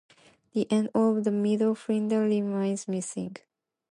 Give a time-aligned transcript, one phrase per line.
[0.53, 3.35] The end of the middle finger remains missing.